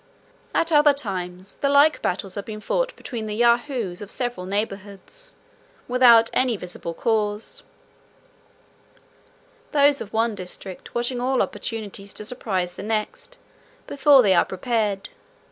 [0.55, 5.35] At other times, the like battles have been fought between the Yahoos of several neighbourhoods,
[5.87, 7.61] without any visible cause;
[9.73, 13.37] those of one district watching all opportunities to surprise the next,
[13.85, 15.09] before they are prepared.